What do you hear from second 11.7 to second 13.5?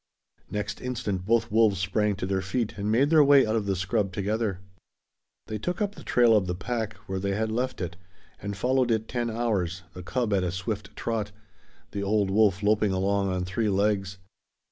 the old wolf loping along on